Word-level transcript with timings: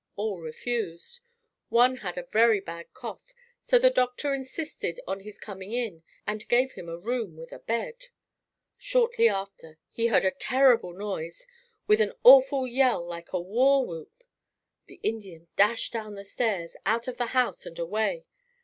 All 0.15 0.39
refused. 0.39 1.19
One 1.69 1.97
had 1.97 2.17
a 2.17 2.23
very 2.33 2.59
bad 2.59 2.91
cough 2.91 3.35
so 3.63 3.77
the 3.77 3.91
doctor 3.91 4.33
insisted 4.33 4.99
on 5.05 5.19
his 5.19 5.37
coming 5.37 5.73
in 5.73 6.01
and 6.25 6.47
gave 6.47 6.71
him 6.71 6.89
a 6.89 6.97
room 6.97 7.37
with 7.37 7.51
a 7.51 7.59
bed. 7.59 8.05
Shortly 8.79 9.29
after, 9.29 9.77
they 9.95 10.07
heard 10.07 10.25
a 10.25 10.31
terrible 10.31 10.93
noise 10.93 11.45
with 11.85 12.01
an 12.01 12.13
awful 12.23 12.65
yell 12.65 13.05
like 13.05 13.31
a 13.31 13.39
war 13.39 13.85
whoop. 13.85 14.23
The 14.87 14.99
Indian 15.03 15.49
dashed 15.55 15.93
down 15.93 16.15
the 16.15 16.25
stairs, 16.25 16.75
out 16.83 17.07
of 17.07 17.17
the 17.17 17.27
house 17.37 17.67
and 17.67 17.77
away. 17.77 18.25